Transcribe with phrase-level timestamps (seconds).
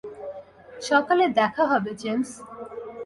[0.81, 2.31] সকালে দেখা হবে, জেমস।